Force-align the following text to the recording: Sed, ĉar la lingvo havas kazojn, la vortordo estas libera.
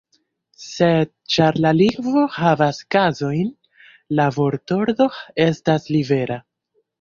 Sed, 0.67 1.09
ĉar 1.33 1.59
la 1.65 1.73
lingvo 1.79 2.23
havas 2.37 2.79
kazojn, 2.95 3.51
la 4.21 4.27
vortordo 4.39 5.09
estas 5.47 5.87
libera. 5.99 6.41